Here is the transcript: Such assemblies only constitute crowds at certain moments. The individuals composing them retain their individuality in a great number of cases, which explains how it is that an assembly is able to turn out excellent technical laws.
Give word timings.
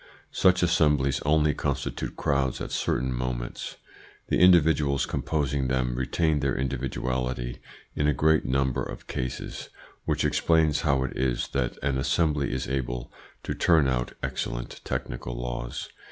Such 0.31 0.63
assemblies 0.63 1.21
only 1.27 1.53
constitute 1.53 2.15
crowds 2.15 2.59
at 2.59 2.71
certain 2.71 3.13
moments. 3.13 3.75
The 4.29 4.39
individuals 4.39 5.05
composing 5.05 5.67
them 5.67 5.93
retain 5.93 6.39
their 6.39 6.55
individuality 6.55 7.59
in 7.95 8.07
a 8.07 8.11
great 8.15 8.43
number 8.43 8.81
of 8.81 9.05
cases, 9.05 9.69
which 10.05 10.25
explains 10.25 10.81
how 10.81 11.03
it 11.03 11.15
is 11.15 11.49
that 11.49 11.77
an 11.83 11.99
assembly 11.99 12.51
is 12.51 12.67
able 12.67 13.13
to 13.43 13.53
turn 13.53 13.87
out 13.87 14.13
excellent 14.23 14.81
technical 14.83 15.39
laws. 15.39 15.87